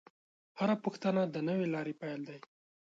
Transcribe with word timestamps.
هره 0.59 0.75
پوښتنه 0.83 1.21
د 1.27 1.35
نوې 1.47 1.67
لارې 1.73 1.93
پیل 2.01 2.21
دی. 2.29 2.39